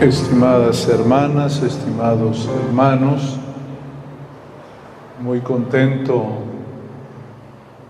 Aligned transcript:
Estimadas 0.00 0.86
hermanas, 0.88 1.62
estimados 1.62 2.46
hermanos, 2.66 3.38
muy 5.22 5.40
contento 5.40 6.26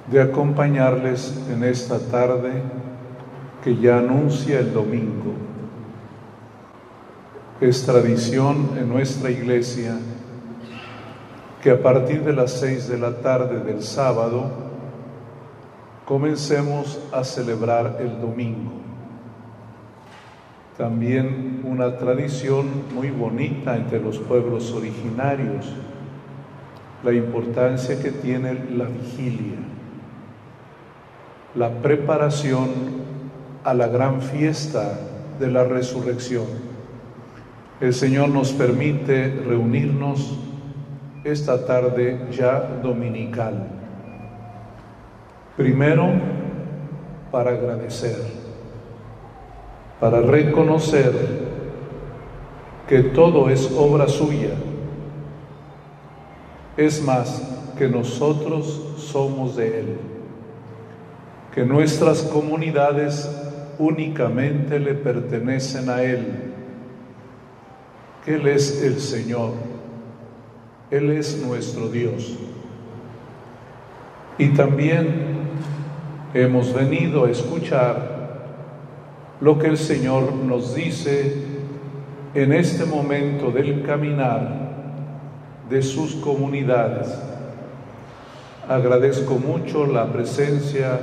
de 0.08 0.22
acompañarles 0.22 1.34
en 1.50 1.64
esta 1.64 1.98
tarde 1.98 2.62
que 3.64 3.77
ya 3.77 3.98
anuncia 3.98 4.61
el 4.61 4.72
domingo. 4.72 5.34
Es 7.61 7.84
tradición 7.84 8.70
en 8.79 8.88
nuestra 8.88 9.29
iglesia 9.32 9.98
que 11.61 11.73
a 11.73 11.82
partir 11.82 12.23
de 12.23 12.34
las 12.34 12.52
seis 12.52 12.86
de 12.86 12.98
la 12.98 13.16
tarde 13.16 13.64
del 13.64 13.82
sábado 13.82 14.48
comencemos 16.04 17.00
a 17.13 17.25
celebrar 17.25 17.96
el 17.99 18.21
domingo 18.21 18.86
también 20.77 21.55
una 21.66 21.96
tradición 21.96 22.66
muy 22.94 23.11
bonita 23.11 23.76
entre 23.76 24.00
los 24.00 24.18
pueblos 24.18 24.72
originarios, 24.72 25.66
la 27.02 27.12
importancia 27.12 28.00
que 28.00 28.11
tiene 28.11 28.54
la 28.70 28.84
vigilia, 28.84 29.58
la 31.54 31.71
preparación 31.82 32.69
a 33.64 33.74
la 33.74 33.88
gran 33.88 34.22
fiesta 34.22 34.98
de 35.41 35.50
la 35.50 35.64
resurrección. 35.64 36.47
El 37.80 37.92
Señor 37.92 38.28
nos 38.28 38.52
permite 38.52 39.28
reunirnos 39.46 40.38
esta 41.24 41.66
tarde 41.66 42.28
ya 42.30 42.60
dominical. 42.83 43.66
Primero, 45.56 46.10
para 47.32 47.50
agradecer 47.50 48.46
para 50.00 50.20
reconocer 50.20 51.45
que 52.88 53.02
todo 53.02 53.50
es 53.50 53.70
obra 53.76 54.08
suya. 54.08 54.54
Es 56.76 57.02
más, 57.02 57.42
que 57.76 57.88
nosotros 57.88 58.80
somos 58.98 59.56
de 59.56 59.80
Él, 59.80 59.98
que 61.54 61.64
nuestras 61.64 62.22
comunidades 62.22 63.30
únicamente 63.78 64.78
le 64.78 64.94
pertenecen 64.94 65.90
a 65.90 66.02
Él, 66.02 66.52
que 68.24 68.36
Él 68.36 68.46
es 68.48 68.82
el 68.82 68.98
Señor, 69.00 69.52
Él 70.90 71.10
es 71.10 71.42
nuestro 71.46 71.88
Dios. 71.88 72.36
Y 74.38 74.48
también 74.48 75.36
hemos 76.34 76.72
venido 76.72 77.24
a 77.24 77.30
escuchar 77.30 78.16
lo 79.40 79.58
que 79.58 79.68
el 79.68 79.78
Señor 79.78 80.32
nos 80.32 80.74
dice 80.74 81.45
en 82.36 82.52
este 82.52 82.84
momento 82.84 83.50
del 83.50 83.82
caminar 83.82 84.46
de 85.70 85.80
sus 85.82 86.16
comunidades. 86.16 87.08
Agradezco 88.68 89.38
mucho 89.38 89.86
la 89.86 90.12
presencia 90.12 91.00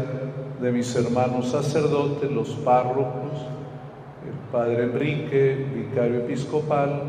de 0.62 0.72
mis 0.72 0.96
hermanos 0.96 1.50
sacerdotes, 1.50 2.30
los 2.30 2.50
párrocos, 2.50 3.32
el 4.28 4.52
Padre 4.52 4.84
Enrique, 4.84 5.66
vicario 5.74 6.20
episcopal, 6.20 7.02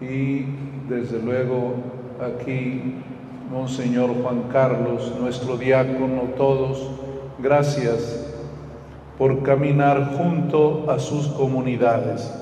y 0.00 0.44
desde 0.88 1.20
luego 1.20 1.74
aquí 2.24 2.94
Monseñor 3.50 4.10
Juan 4.22 4.44
Carlos, 4.52 5.12
nuestro 5.18 5.56
diácono, 5.56 6.28
todos. 6.36 6.90
Gracias 7.40 8.24
por 9.18 9.42
caminar 9.42 10.16
junto 10.16 10.88
a 10.88 11.00
sus 11.00 11.26
comunidades. 11.26 12.37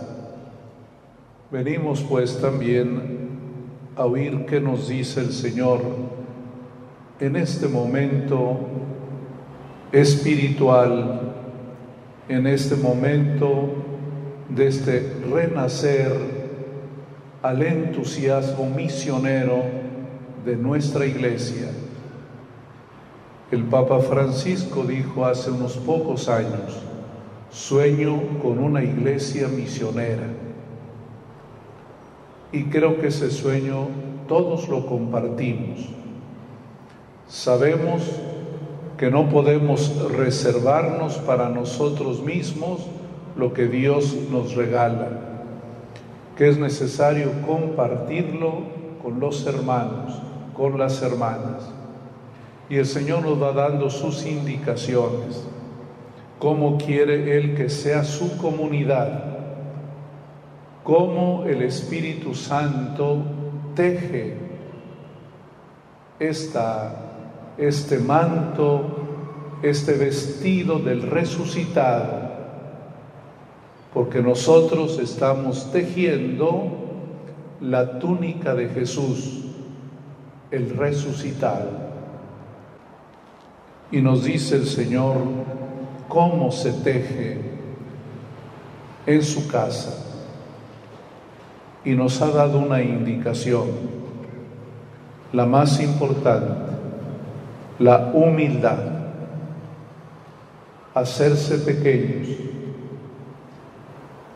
Venimos 1.56 2.03
pues 2.03 2.39
también 2.39 3.31
a 3.97 4.05
oír 4.05 4.44
qué 4.44 4.61
nos 4.61 4.89
dice 4.89 5.21
el 5.21 5.33
Señor 5.33 5.81
en 7.19 7.34
este 7.34 7.67
momento 7.67 8.59
espiritual, 9.91 11.33
en 12.28 12.47
este 12.47 12.77
momento 12.77 13.71
de 14.50 14.67
este 14.67 15.15
renacer 15.33 16.12
al 17.41 17.62
entusiasmo 17.62 18.69
misionero 18.69 19.62
de 20.44 20.56
nuestra 20.56 21.06
iglesia. 21.06 21.71
El 23.50 23.65
Papa 23.65 24.00
Francisco 24.00 24.84
dijo 24.84 25.25
hace 25.25 25.50
unos 25.50 25.78
pocos 25.78 26.28
años, 26.28 26.83
sueño 27.49 28.21
con 28.43 28.59
una 28.59 28.84
iglesia 28.84 29.49
misionera. 29.49 30.36
Y 32.56 32.65
creo 32.71 32.99
que 32.99 33.09
ese 33.09 33.31
sueño 33.31 33.89
todos 34.27 34.67
lo 34.71 34.87
compartimos. 34.87 35.91
Sabemos 37.28 38.03
que 38.97 39.11
no 39.11 39.28
podemos 39.28 40.11
reservarnos 40.12 41.19
para 41.19 41.50
nosotros 41.50 42.22
mismos 42.22 42.87
lo 43.37 43.53
que 43.53 43.67
Dios 43.67 44.17
nos 44.33 44.55
regala, 44.55 45.09
que 46.39 46.49
es 46.49 46.56
necesario 46.56 47.31
compartirlo 47.47 48.62
con 49.03 49.21
los 49.21 49.47
hermanos, 49.47 50.19
con 50.56 50.78
las 50.78 51.03
hermanas. 51.03 51.71
Y 52.71 52.77
el 52.77 52.87
Señor 52.87 53.23
nos 53.23 53.43
va 53.43 53.53
dando 53.53 53.91
sus 53.91 54.25
indicaciones, 54.25 55.47
cómo 56.38 56.78
quiere 56.78 57.37
Él 57.37 57.55
que 57.55 57.69
sea 57.69 58.03
su 58.03 58.38
comunidad, 58.38 59.36
cómo 60.87 61.43
el 61.47 61.63
Espíritu 61.63 62.33
Santo 62.33 63.19
teje 63.75 64.37
esta, 66.21 66.95
este 67.59 67.99
manto, 67.99 68.83
este 69.65 69.95
vestido 69.95 70.79
del 70.79 71.03
resucitado, 71.03 72.31
porque 73.93 74.23
nosotros 74.23 75.01
estamos 75.01 75.73
tejiendo 75.73 76.71
la 77.61 77.99
túnica 77.99 78.55
de 78.55 78.69
Jesús, 78.69 79.43
el 80.53 80.71
resucitado. 80.71 81.71
Y 83.91 84.01
nos 84.01 84.23
dice 84.23 84.55
el 84.55 84.67
Señor 84.67 85.17
cómo 86.09 86.53
se 86.53 86.71
teje 86.75 87.41
en 89.05 89.23
su 89.25 89.49
casa. 89.49 90.06
Y 91.87 91.95
nos 91.95 92.21
ha 92.21 92.31
dado 92.31 92.59
una 92.59 92.83
indicación, 92.83 93.69
la 95.33 95.47
más 95.47 95.81
importante, 95.81 96.53
la 97.79 98.11
humildad, 98.13 98.79
hacerse 100.93 101.59
pequeños. 101.59 102.29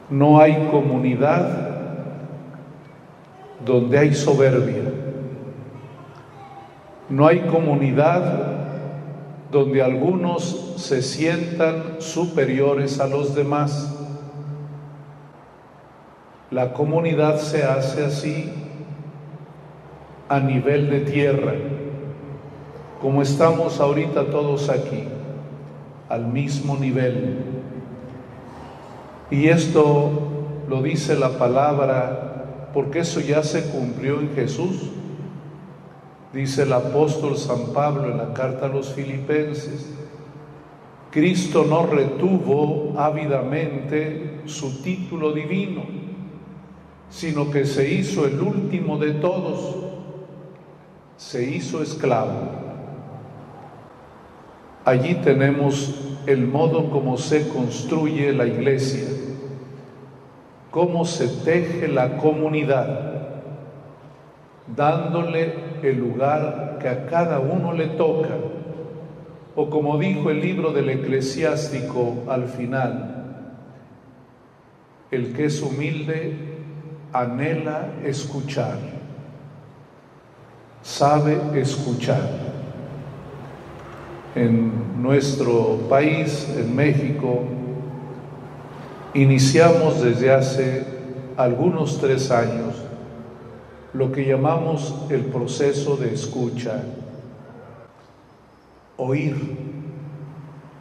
No 0.08 0.40
hay 0.40 0.68
comunidad 0.70 1.70
donde 3.64 3.98
hay 3.98 4.14
soberbia. 4.14 4.82
No 7.08 7.26
hay 7.26 7.40
comunidad 7.40 8.60
donde 9.50 9.82
algunos 9.82 10.74
se 10.76 11.02
sientan 11.02 11.96
superiores 11.98 13.00
a 13.00 13.06
los 13.06 13.34
demás. 13.34 13.99
La 16.50 16.72
comunidad 16.72 17.38
se 17.38 17.62
hace 17.62 18.04
así 18.04 18.52
a 20.28 20.40
nivel 20.40 20.90
de 20.90 21.00
tierra, 21.00 21.54
como 23.00 23.22
estamos 23.22 23.80
ahorita 23.80 24.26
todos 24.30 24.68
aquí, 24.68 25.04
al 26.08 26.26
mismo 26.26 26.76
nivel. 26.76 27.38
Y 29.30 29.46
esto 29.46 30.10
lo 30.68 30.82
dice 30.82 31.16
la 31.16 31.30
palabra 31.30 32.68
porque 32.74 33.00
eso 33.00 33.20
ya 33.20 33.42
se 33.42 33.70
cumplió 33.70 34.20
en 34.20 34.34
Jesús. 34.34 34.90
Dice 36.32 36.62
el 36.62 36.72
apóstol 36.72 37.36
San 37.36 37.72
Pablo 37.72 38.10
en 38.10 38.18
la 38.18 38.32
carta 38.34 38.66
a 38.66 38.68
los 38.68 38.92
filipenses, 38.92 39.92
Cristo 41.10 41.64
no 41.68 41.86
retuvo 41.86 42.94
ávidamente 42.96 44.42
su 44.46 44.80
título 44.82 45.32
divino, 45.32 45.82
sino 47.10 47.50
que 47.50 47.66
se 47.66 47.92
hizo 47.92 48.24
el 48.24 48.40
último 48.40 48.96
de 48.96 49.12
todos, 49.12 49.76
se 51.16 51.44
hizo 51.44 51.82
esclavo. 51.82 52.60
Allí 54.84 55.16
tenemos 55.16 55.94
el 56.26 56.46
modo 56.46 56.90
como 56.90 57.18
se 57.18 57.48
construye 57.48 58.32
la 58.32 58.46
iglesia, 58.46 59.08
cómo 60.70 61.04
se 61.04 61.28
teje 61.28 61.88
la 61.88 62.16
comunidad 62.16 63.10
dándole 64.76 65.54
el 65.82 65.98
lugar 65.98 66.78
que 66.80 66.88
a 66.88 67.06
cada 67.06 67.40
uno 67.40 67.72
le 67.72 67.88
toca. 67.88 68.36
O 69.56 69.68
como 69.68 69.98
dijo 69.98 70.30
el 70.30 70.40
libro 70.40 70.72
del 70.72 70.88
eclesiástico 70.90 72.24
al 72.28 72.46
final, 72.46 73.16
El 75.10 75.32
que 75.32 75.46
es 75.46 75.60
humilde 75.60 76.49
anhela 77.12 77.88
escuchar, 78.04 78.78
sabe 80.82 81.38
escuchar. 81.60 82.50
En 84.34 85.02
nuestro 85.02 85.80
país, 85.88 86.48
en 86.56 86.74
México, 86.74 87.42
iniciamos 89.12 90.02
desde 90.02 90.32
hace 90.32 90.86
algunos 91.36 91.98
tres 92.00 92.30
años 92.30 92.74
lo 93.92 94.12
que 94.12 94.24
llamamos 94.24 94.94
el 95.10 95.24
proceso 95.24 95.96
de 95.96 96.14
escucha, 96.14 96.84
oír 98.96 99.56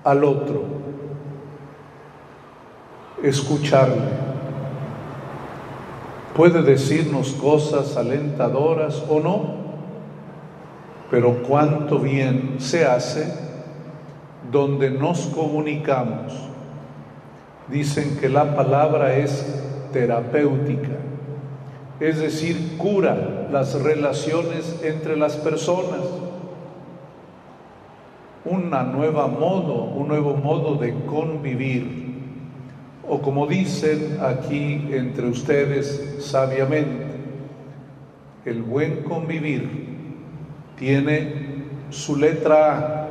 al 0.04 0.24
otro, 0.24 0.64
escucharle. 3.24 4.29
Puede 6.36 6.62
decirnos 6.62 7.32
cosas 7.34 7.98
alentadoras 7.98 9.04
o 9.10 9.20
no, 9.20 9.42
pero 11.12 11.44
cuánto 11.44 12.00
bien 12.00 12.56
se 12.60 12.86
hace 12.86 13.34
donde 14.52 14.90
nos 14.90 15.28
comunicamos. 15.28 16.34
Dicen 17.68 18.18
que 18.18 18.30
la 18.30 18.56
palabra 18.56 19.18
es 19.18 19.46
terapéutica 19.92 21.00
es 22.00 22.20
decir, 22.20 22.78
cura 22.78 23.48
las 23.52 23.82
relaciones 23.82 24.80
entre 24.84 25.18
las 25.18 25.36
personas. 25.36 26.00
Una 28.46 28.84
nueva 28.84 29.28
modo, 29.28 29.84
un 29.84 30.08
nuevo 30.08 30.34
modo 30.34 30.76
de 30.76 30.94
convivir. 31.06 32.09
O 33.10 33.22
como 33.22 33.48
dicen 33.48 34.20
aquí 34.22 34.88
entre 34.92 35.26
ustedes 35.26 36.18
sabiamente, 36.20 37.08
el 38.46 38.62
buen 38.62 39.02
convivir 39.04 39.68
tiene 40.78 41.34
su 41.90 42.16
letra 42.16 42.78
A, 42.78 43.10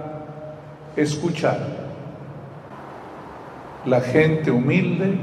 escuchar. 0.94 1.58
La 3.86 4.00
gente 4.00 4.52
humilde 4.52 5.18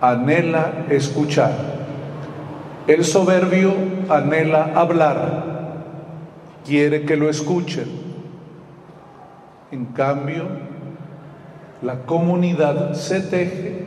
anhela 0.00 0.86
escuchar. 0.88 1.52
El 2.86 3.04
soberbio 3.04 3.74
anhela 4.08 4.70
hablar, 4.74 5.82
quiere 6.64 7.04
que 7.04 7.16
lo 7.16 7.28
escuchen. 7.28 7.88
En 9.72 9.86
cambio, 9.86 10.44
la 11.84 12.06
comunidad 12.06 12.94
se 12.94 13.20
teje 13.20 13.84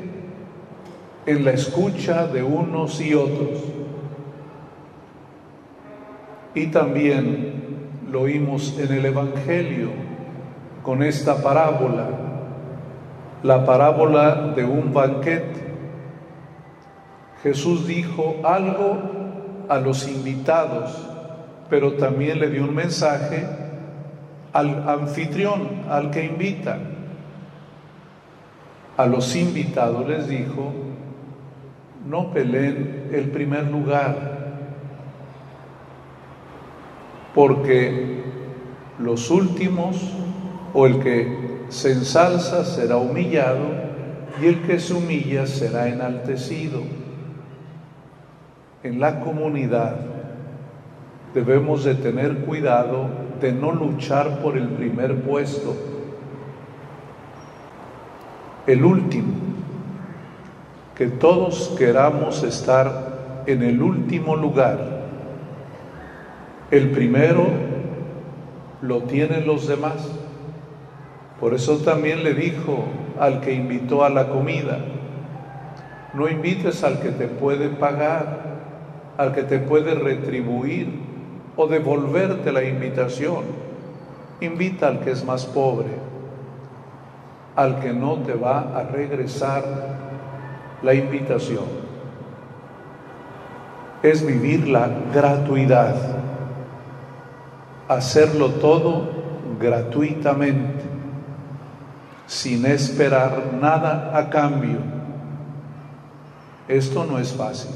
en 1.26 1.44
la 1.44 1.52
escucha 1.52 2.28
de 2.28 2.44
unos 2.44 3.02
y 3.02 3.14
otros. 3.14 3.64
Y 6.54 6.68
también 6.68 7.54
lo 8.10 8.22
oímos 8.22 8.78
en 8.80 8.94
el 8.94 9.06
Evangelio 9.06 9.90
con 10.84 11.04
esta 11.04 11.44
parábola, 11.44 12.08
la 13.44 13.66
parábola 13.66 14.54
de 14.56 14.64
un 14.64 14.94
banquete 14.94 15.68
Jesús 17.44 17.86
dijo 17.88 18.38
algo 18.44 18.98
a 19.70 19.78
los 19.78 20.08
invitados, 20.08 21.08
pero 21.70 21.94
también 21.94 22.40
le 22.40 22.50
dio 22.50 22.64
un 22.64 22.74
mensaje 22.74 23.46
al 24.54 24.90
anfitrión, 24.90 25.84
al 25.90 26.10
que 26.10 26.26
invita. 26.26 26.80
A 28.98 29.06
los 29.06 29.36
invitados 29.36 30.08
les 30.08 30.28
dijo, 30.28 30.74
no 32.08 32.32
peleen 32.32 33.10
el 33.14 33.30
primer 33.30 33.68
lugar, 33.68 34.38
porque 37.36 38.24
los 38.98 39.30
últimos 39.30 39.98
o 40.74 40.88
el 40.88 41.00
que 41.00 41.66
se 41.70 41.92
ensalza 41.92 42.66
será 42.66 42.98
humillado 42.98 43.66
y 44.42 44.48
el 44.48 44.62
que 44.64 44.80
se 44.80 44.96
humilla 44.96 45.46
será 45.46 45.88
enaltecido. 45.90 46.82
En 48.82 49.00
la 49.00 49.20
comunidad 49.20 49.96
debemos 51.36 51.84
de 51.84 51.94
tener 51.94 52.40
cuidado 52.40 53.10
de 53.40 53.52
no 53.52 53.72
luchar 53.72 54.40
por 54.40 54.58
el 54.58 54.70
primer 54.70 55.22
puesto, 55.22 55.76
el 58.68 58.84
último, 58.84 59.34
que 60.96 61.08
todos 61.08 61.74
queramos 61.78 62.44
estar 62.44 63.44
en 63.46 63.64
el 63.64 63.82
último 63.82 64.36
lugar. 64.36 65.06
El 66.70 66.92
primero 66.92 67.48
lo 68.82 69.04
tienen 69.04 69.48
los 69.48 69.68
demás. 69.68 70.10
Por 71.40 71.54
eso 71.54 71.78
también 71.78 72.26
le 72.26 72.34
dijo 72.34 72.84
al 73.20 73.40
que 73.40 73.54
invitó 73.54 74.04
a 74.04 74.10
la 74.10 74.28
comida, 74.28 74.80
no 76.14 76.28
invites 76.28 76.84
al 76.84 77.00
que 77.00 77.10
te 77.10 77.28
puede 77.28 77.70
pagar, 77.70 78.58
al 79.18 79.34
que 79.34 79.44
te 79.44 79.60
puede 79.60 79.94
retribuir 79.94 80.90
o 81.56 81.68
devolverte 81.68 82.52
la 82.52 82.64
invitación. 82.64 83.44
Invita 84.42 84.88
al 84.88 85.00
que 85.00 85.12
es 85.12 85.24
más 85.24 85.46
pobre, 85.46 85.90
al 87.58 87.80
que 87.80 87.92
no 87.92 88.18
te 88.18 88.36
va 88.36 88.78
a 88.78 88.84
regresar 88.84 89.64
la 90.84 90.94
invitación. 90.94 91.66
Es 94.04 94.26
vivir 94.26 94.68
la 94.68 94.88
gratuidad, 95.12 95.96
hacerlo 97.88 98.52
todo 98.52 99.10
gratuitamente, 99.60 100.84
sin 102.28 102.64
esperar 102.68 103.54
nada 103.60 104.16
a 104.16 104.30
cambio. 104.30 104.78
Esto 106.68 107.06
no 107.06 107.18
es 107.18 107.34
fácil. 107.34 107.72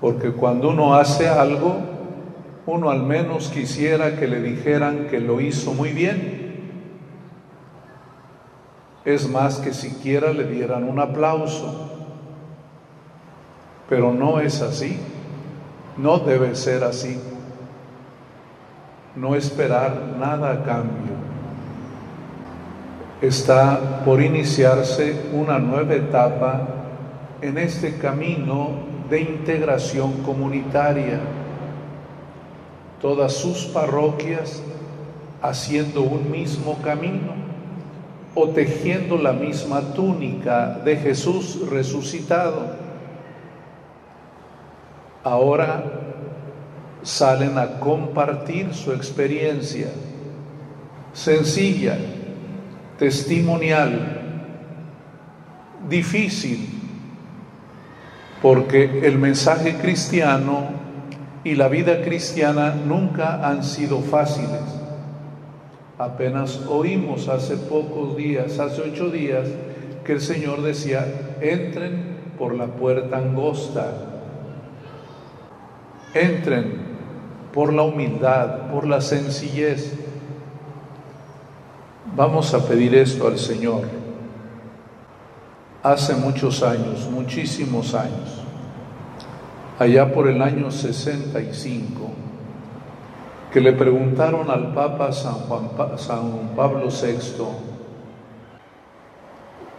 Porque 0.00 0.32
cuando 0.32 0.70
uno 0.70 0.94
hace 0.94 1.28
algo, 1.28 1.76
uno 2.64 2.88
al 2.88 3.02
menos 3.02 3.48
quisiera 3.50 4.16
que 4.16 4.26
le 4.26 4.40
dijeran 4.40 5.08
que 5.08 5.20
lo 5.20 5.42
hizo 5.42 5.74
muy 5.74 5.90
bien. 5.90 6.43
Es 9.04 9.28
más 9.28 9.58
que 9.58 9.74
siquiera 9.74 10.32
le 10.32 10.44
dieran 10.44 10.84
un 10.84 10.98
aplauso. 10.98 11.90
Pero 13.88 14.12
no 14.12 14.40
es 14.40 14.62
así. 14.62 14.98
No 15.98 16.18
debe 16.18 16.54
ser 16.54 16.84
así. 16.84 17.20
No 19.14 19.34
esperar 19.34 20.14
nada 20.18 20.52
a 20.52 20.62
cambio. 20.62 21.14
Está 23.20 24.02
por 24.04 24.20
iniciarse 24.20 25.28
una 25.32 25.58
nueva 25.58 25.94
etapa 25.94 26.68
en 27.40 27.58
este 27.58 27.98
camino 27.98 28.70
de 29.08 29.20
integración 29.20 30.22
comunitaria, 30.22 31.20
todas 33.00 33.34
sus 33.34 33.66
parroquias 33.66 34.62
haciendo 35.42 36.02
un 36.02 36.30
mismo 36.30 36.78
camino 36.82 37.34
o 38.34 38.48
tejiendo 38.48 39.16
la 39.16 39.32
misma 39.32 39.80
túnica 39.94 40.80
de 40.84 40.96
Jesús 40.96 41.60
resucitado. 41.70 42.84
Ahora 45.22 45.84
salen 47.02 47.58
a 47.58 47.78
compartir 47.78 48.74
su 48.74 48.92
experiencia 48.92 49.88
sencilla, 51.14 51.96
testimonial, 52.98 54.20
difícil, 55.88 56.68
porque 58.42 59.06
el 59.06 59.18
mensaje 59.18 59.76
cristiano 59.76 60.68
y 61.44 61.54
la 61.54 61.68
vida 61.68 62.02
cristiana 62.02 62.74
nunca 62.74 63.48
han 63.48 63.62
sido 63.64 64.00
fáciles. 64.00 64.83
Apenas 65.98 66.66
oímos 66.68 67.28
hace 67.28 67.56
pocos 67.56 68.16
días, 68.16 68.58
hace 68.58 68.82
ocho 68.82 69.10
días, 69.10 69.48
que 70.04 70.12
el 70.12 70.20
Señor 70.20 70.62
decía, 70.62 71.36
entren 71.40 72.18
por 72.36 72.54
la 72.54 72.66
puerta 72.66 73.18
angosta, 73.18 73.92
entren 76.14 76.94
por 77.52 77.72
la 77.72 77.82
humildad, 77.82 78.70
por 78.72 78.86
la 78.86 79.00
sencillez. 79.00 79.94
Vamos 82.16 82.52
a 82.54 82.66
pedir 82.66 82.94
esto 82.96 83.28
al 83.28 83.38
Señor 83.38 83.82
hace 85.84 86.14
muchos 86.14 86.62
años, 86.62 87.08
muchísimos 87.10 87.94
años, 87.94 88.42
allá 89.78 90.12
por 90.12 90.28
el 90.28 90.42
año 90.42 90.70
65, 90.70 92.13
que 93.54 93.60
le 93.60 93.72
preguntaron 93.72 94.50
al 94.50 94.74
Papa 94.74 95.12
San, 95.12 95.34
Juan, 95.46 95.68
Pablo 96.56 96.88
VI 96.88 97.44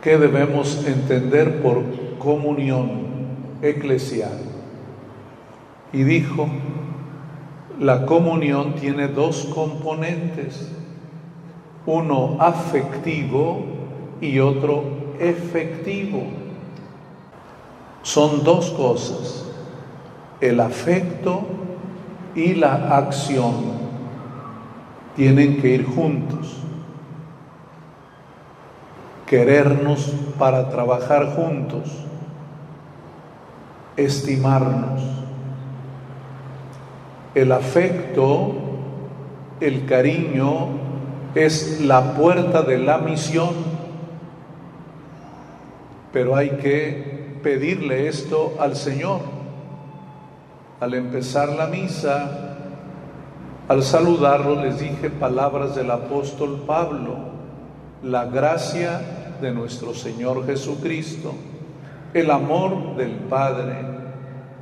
¿Qué 0.01 0.17
debemos 0.17 0.87
entender 0.87 1.61
por 1.61 1.83
comunión 2.17 3.57
eclesial? 3.61 4.39
Y 5.91 6.03
dijo, 6.03 6.47
la 7.77 8.05
comunión 8.05 8.75
tiene 8.75 9.09
dos 9.09 9.51
componentes, 9.53 10.71
uno 11.85 12.37
afectivo 12.39 13.65
y 14.21 14.39
otro 14.39 14.85
efectivo. 15.19 16.23
Son 18.03 18.41
dos 18.45 18.69
cosas, 18.69 19.45
el 20.39 20.61
afecto 20.61 21.64
y 22.35 22.53
la 22.53 22.97
acción 22.97 23.53
tienen 25.15 25.61
que 25.61 25.69
ir 25.69 25.85
juntos. 25.85 26.57
Querernos 29.25 30.13
para 30.37 30.69
trabajar 30.69 31.33
juntos, 31.35 31.89
estimarnos. 33.97 35.01
El 37.33 37.51
afecto, 37.51 38.53
el 39.59 39.85
cariño 39.85 40.67
es 41.33 41.81
la 41.81 42.13
puerta 42.13 42.61
de 42.61 42.77
la 42.77 42.99
misión, 42.99 43.53
pero 46.13 46.35
hay 46.35 46.51
que 46.51 47.39
pedirle 47.41 48.07
esto 48.07 48.55
al 48.59 48.75
Señor. 48.75 49.34
Al 50.85 50.93
empezar 50.93 51.49
la 51.49 51.65
misa, 51.65 52.57
al 53.67 53.81
saludarlo 53.81 54.61
les 54.61 54.79
dije 54.79 55.09
palabras 55.09 55.73
del 55.73 55.89
apóstol 55.89 56.61
Pablo, 56.67 57.15
la 58.03 58.25
gracia 58.25 59.01
de 59.41 59.51
nuestro 59.51 59.95
Señor 59.95 60.45
Jesucristo, 60.45 61.33
el 62.13 62.29
amor 62.29 62.97
del 62.97 63.13
Padre 63.13 63.77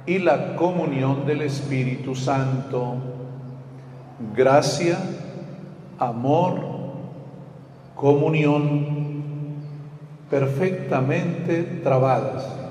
y 0.05 0.19
la 0.19 0.55
comunión 0.55 1.25
del 1.25 1.41
Espíritu 1.41 2.15
Santo. 2.15 2.95
Gracia, 4.33 4.97
amor, 5.99 6.55
comunión 7.97 8.85
perfectamente 10.29 11.81
trabadas. 11.83 12.62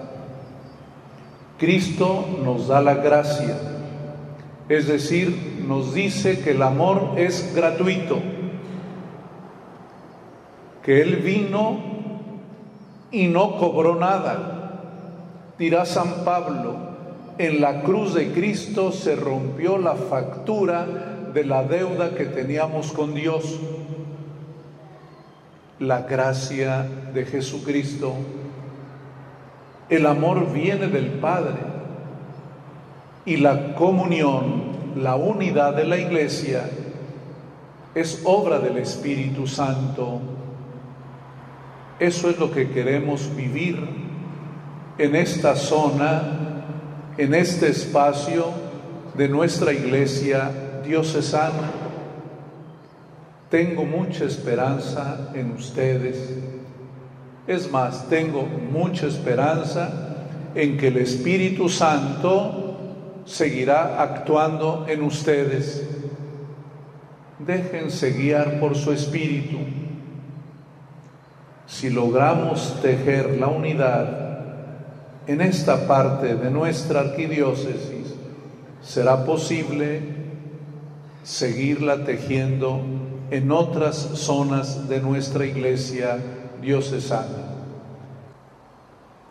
Cristo 1.58 2.26
nos 2.42 2.68
da 2.68 2.80
la 2.80 2.94
gracia 2.94 3.56
es 4.68 4.86
decir, 4.86 5.64
nos 5.66 5.92
dice 5.92 6.40
que 6.40 6.52
el 6.52 6.62
amor 6.62 7.14
es 7.16 7.54
gratuito, 7.54 8.20
que 10.82 11.02
Él 11.02 11.16
vino 11.16 11.78
y 13.10 13.26
no 13.26 13.58
cobró 13.58 13.96
nada. 13.96 15.50
Dirá 15.58 15.84
San 15.84 16.24
Pablo, 16.24 16.76
en 17.36 17.60
la 17.60 17.82
cruz 17.82 18.14
de 18.14 18.32
Cristo 18.32 18.92
se 18.92 19.14
rompió 19.14 19.78
la 19.78 19.94
factura 19.94 20.86
de 21.34 21.44
la 21.44 21.64
deuda 21.64 22.14
que 22.14 22.24
teníamos 22.24 22.92
con 22.92 23.14
Dios. 23.14 23.58
La 25.80 26.02
gracia 26.02 26.86
de 27.12 27.26
Jesucristo. 27.26 28.14
El 29.92 30.06
amor 30.06 30.50
viene 30.50 30.86
del 30.86 31.18
Padre 31.20 31.60
y 33.26 33.36
la 33.36 33.74
comunión, 33.74 34.94
la 34.96 35.16
unidad 35.16 35.76
de 35.76 35.84
la 35.84 35.98
iglesia, 35.98 36.64
es 37.94 38.22
obra 38.24 38.58
del 38.58 38.78
Espíritu 38.78 39.46
Santo. 39.46 40.18
Eso 41.98 42.30
es 42.30 42.38
lo 42.38 42.50
que 42.50 42.70
queremos 42.70 43.36
vivir 43.36 43.86
en 44.96 45.14
esta 45.14 45.54
zona, 45.56 46.22
en 47.18 47.34
este 47.34 47.68
espacio 47.68 48.46
de 49.14 49.28
nuestra 49.28 49.74
iglesia 49.74 50.80
diocesana. 50.82 51.70
Tengo 53.50 53.84
mucha 53.84 54.24
esperanza 54.24 55.32
en 55.34 55.52
ustedes. 55.52 56.51
Es 57.46 57.70
más, 57.70 58.08
tengo 58.08 58.42
mucha 58.44 59.06
esperanza 59.06 59.90
en 60.54 60.76
que 60.76 60.88
el 60.88 60.98
Espíritu 60.98 61.68
Santo 61.68 62.76
seguirá 63.24 64.00
actuando 64.00 64.86
en 64.88 65.02
ustedes. 65.02 65.82
Déjense 67.38 68.12
guiar 68.12 68.60
por 68.60 68.76
su 68.76 68.92
espíritu. 68.92 69.58
Si 71.66 71.90
logramos 71.90 72.80
tejer 72.80 73.38
la 73.40 73.48
unidad 73.48 74.18
en 75.26 75.40
esta 75.40 75.88
parte 75.88 76.36
de 76.36 76.50
nuestra 76.50 77.00
arquidiócesis, 77.00 78.14
será 78.82 79.24
posible 79.24 80.00
seguirla 81.24 82.04
tejiendo 82.04 82.80
en 83.30 83.50
otras 83.50 83.96
zonas 83.96 84.88
de 84.88 85.00
nuestra 85.00 85.46
iglesia 85.46 86.18
diocesana. 86.62 87.50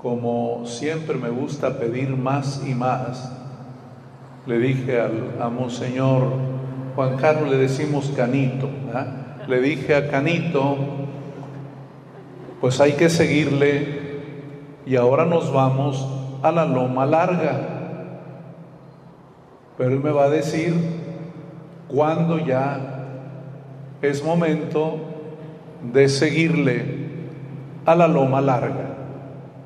Como 0.02 0.66
siempre 0.66 1.16
me 1.16 1.30
gusta 1.30 1.80
pedir 1.80 2.10
más 2.10 2.64
y 2.68 2.76
más, 2.76 3.32
le 4.46 4.60
dije 4.60 5.00
al, 5.00 5.38
a 5.40 5.50
Monseñor 5.50 6.24
Juan 6.96 7.18
Carlos, 7.18 7.50
le 7.50 7.58
decimos 7.58 8.12
Canito, 8.16 8.70
le 9.48 9.62
dije 9.62 9.96
a 9.96 10.10
Canito, 10.10 10.78
pues 12.60 12.80
hay 12.82 12.94
que 12.94 13.10
seguirle 13.10 14.02
y 14.86 14.96
ahora 14.96 15.26
nos 15.26 15.54
vamos 15.54 16.08
a 16.44 16.52
la 16.52 16.66
loma 16.66 17.06
larga. 17.06 17.68
Pero 19.78 19.92
él 19.92 20.00
me 20.00 20.12
va 20.12 20.26
a 20.26 20.30
decir 20.30 20.74
cuándo 21.88 22.40
ya 22.40 23.06
es 24.02 24.24
momento 24.24 25.00
de 25.94 26.10
seguirle 26.10 27.01
a 27.86 27.96
la 27.96 28.08
loma 28.08 28.42
larga, 28.42 28.96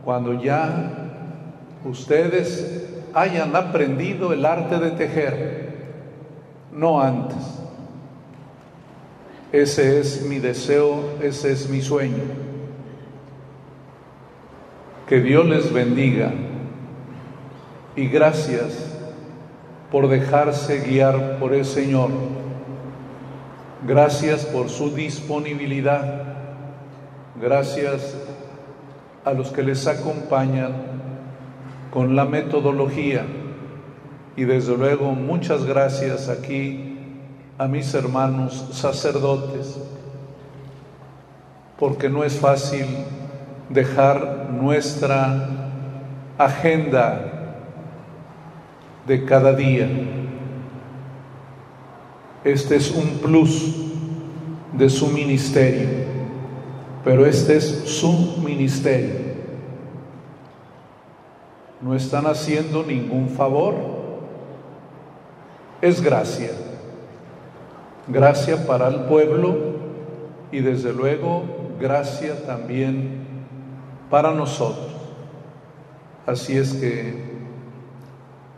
cuando 0.04 0.34
ya 0.42 0.92
ustedes 1.84 2.86
hayan 3.14 3.56
aprendido 3.56 4.34
el 4.34 4.46
arte 4.46 4.78
de 4.78 4.92
tejer, 4.92 5.66
no 6.72 7.02
antes. 7.02 7.56
Ese 9.52 10.00
es 10.00 10.24
mi 10.24 10.40
deseo, 10.40 11.18
ese 11.22 11.52
es 11.52 11.70
mi 11.70 11.82
sueño. 11.82 12.24
Que 15.08 15.22
Dios 15.22 15.46
les 15.46 15.72
bendiga 15.72 16.34
y 17.96 18.08
gracias 18.08 18.96
por 19.92 20.10
dejarse 20.10 20.80
guiar 20.80 21.38
por 21.40 21.54
el 21.54 21.64
Señor. 21.64 22.10
Gracias 23.88 24.46
por 24.46 24.70
su 24.70 24.94
disponibilidad. 24.94 26.45
Gracias 27.42 28.16
a 29.26 29.34
los 29.34 29.52
que 29.52 29.64
les 29.64 29.88
acompañan 29.88 30.74
con 31.92 32.16
la 32.16 32.26
metodología. 32.26 33.26
Y 34.38 34.44
desde 34.44 34.78
luego 34.78 35.12
muchas 35.12 35.66
gracias 35.66 36.30
aquí 36.30 36.98
a 37.58 37.68
mis 37.68 37.94
hermanos 37.94 38.68
sacerdotes, 38.72 39.78
porque 41.80 42.10
no 42.10 42.24
es 42.24 42.38
fácil 42.38 42.86
dejar 43.70 44.50
nuestra 44.52 45.50
agenda 46.38 47.36
de 49.08 49.24
cada 49.24 49.54
día. 49.54 49.88
Este 52.44 52.76
es 52.76 52.92
un 52.92 53.20
plus 53.20 53.76
de 54.74 54.90
su 54.90 55.08
ministerio, 55.08 55.90
pero 57.06 57.26
este 57.26 57.56
es 57.56 57.84
su 57.86 58.38
ministerio 58.44 59.26
no 61.86 61.94
están 61.94 62.26
haciendo 62.26 62.82
ningún 62.82 63.30
favor. 63.30 63.76
Es 65.82 66.02
gracia. 66.02 66.50
Gracia 68.08 68.66
para 68.66 68.88
el 68.88 69.02
pueblo 69.02 69.56
y 70.52 70.62
desde 70.62 70.94
luego 70.94 71.44
gracia 71.80 72.44
también 72.48 73.28
para 74.10 74.32
nosotros. 74.32 74.94
Así 76.26 76.58
es 76.58 76.74
que 76.74 77.36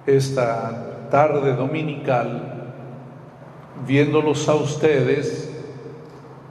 esta 0.05 1.09
tarde 1.11 1.53
dominical, 1.53 2.73
viéndolos 3.85 4.47
a 4.47 4.55
ustedes, 4.55 5.51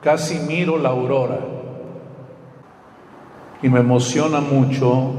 casi 0.02 0.40
miro 0.40 0.76
la 0.76 0.90
aurora 0.90 1.55
y 3.62 3.68
me 3.68 3.80
emociona 3.80 4.40
mucho 4.40 5.12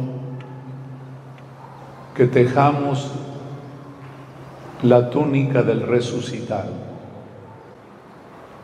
que 2.16 2.26
tejamos 2.26 3.12
la 4.84 5.10
túnica 5.10 5.64
del 5.64 5.82
resucitado. 5.82 6.72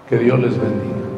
Que 0.09 0.17
Dios 0.17 0.39
les 0.39 0.57
bendiga. 0.59 1.12